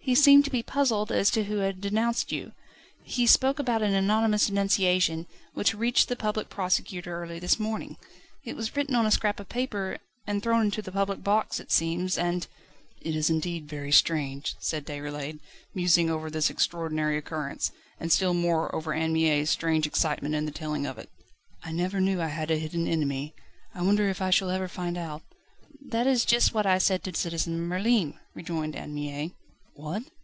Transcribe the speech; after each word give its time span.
He 0.00 0.14
seemed 0.14 0.46
to 0.46 0.50
be 0.50 0.62
puzzled 0.62 1.12
as 1.12 1.30
to 1.32 1.44
who 1.44 1.56
had 1.58 1.82
denounced 1.82 2.32
you. 2.32 2.52
He 3.04 3.26
spoke 3.26 3.58
about 3.58 3.82
an 3.82 3.92
anonymous 3.92 4.46
denunciation, 4.46 5.26
which 5.52 5.74
reached 5.74 6.08
the 6.08 6.16
Public 6.16 6.48
Prosecutor 6.48 7.20
early 7.22 7.38
this 7.38 7.60
morning. 7.60 7.98
It 8.42 8.56
was 8.56 8.74
written 8.74 8.94
on 8.94 9.04
a 9.04 9.10
scrap 9.10 9.38
of 9.38 9.50
paper, 9.50 9.98
and 10.26 10.42
thrown 10.42 10.62
into 10.64 10.80
the 10.80 10.92
public 10.92 11.22
box, 11.22 11.60
it 11.60 11.70
seems, 11.70 12.16
and..." 12.16 12.46
"It 13.02 13.14
is 13.14 13.28
indeed 13.28 13.68
very 13.68 13.92
strange," 13.92 14.56
said 14.60 14.86
Déroulède, 14.86 15.40
musing 15.74 16.08
over 16.08 16.30
this 16.30 16.48
extraordinary 16.48 17.18
occurrence, 17.18 17.70
and 18.00 18.10
still 18.10 18.32
more 18.32 18.74
over 18.74 18.94
Anne 18.94 19.12
Mie's 19.12 19.50
strange 19.50 19.86
excitement 19.86 20.34
in 20.34 20.46
the 20.46 20.50
telling 20.52 20.86
of 20.86 20.96
it. 20.96 21.10
"I 21.62 21.70
never 21.70 22.00
knew 22.00 22.18
I 22.22 22.28
had 22.28 22.50
a 22.50 22.56
hidden 22.56 22.88
enemy. 22.88 23.34
I 23.74 23.82
wonder 23.82 24.08
if 24.08 24.22
I 24.22 24.30
shall 24.30 24.48
ever 24.48 24.68
find 24.68 24.96
out..." 24.96 25.20
"That 25.90 26.06
is 26.06 26.24
just 26.24 26.54
what 26.54 26.64
I 26.64 26.78
said 26.78 27.04
to 27.04 27.14
Citizen 27.14 27.60
Merlin," 27.60 28.18
rejoined 28.34 28.74
Anne 28.74 28.94
Mie. 28.94 29.34
"What?" 29.80 30.02